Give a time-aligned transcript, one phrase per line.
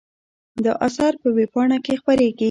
[0.63, 2.39] دا اثر په وېبپاڼه کې خپریږي.